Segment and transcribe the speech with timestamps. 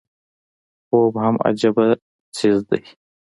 [0.87, 1.85] خوب هم عجيبه
[2.35, 2.81] څيز دی